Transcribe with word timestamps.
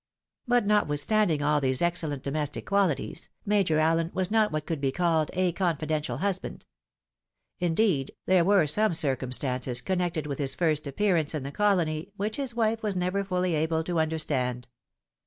But, 0.47 0.65
notwithstanding 0.65 1.43
all 1.43 1.61
these 1.61 1.79
excellent 1.79 2.23
domestic 2.23 2.65
qualities, 2.65 3.29
Major 3.45 3.77
Allen 3.77 4.09
was 4.15 4.31
not 4.31 4.51
what 4.51 4.65
could 4.65 4.81
be 4.81 4.91
called 4.91 5.29
a 5.35 5.51
confidential 5.51 6.17
hus 6.17 6.39
band. 6.39 6.65
Indeed, 7.59 8.09
there 8.25 8.43
were 8.43 8.65
some 8.65 8.95
circumstances 8.95 9.79
connected 9.79 10.25
with 10.25 10.39
his 10.39 10.55
first 10.55 10.87
appearance 10.87 11.35
in 11.35 11.43
the 11.43 11.51
colony, 11.51 12.09
which 12.17 12.37
his 12.37 12.55
wife 12.55 12.81
was 12.81 12.95
never 12.95 13.23
fuUy 13.23 13.53
able 13.53 13.83
to 13.83 13.99
understand. 13.99 14.67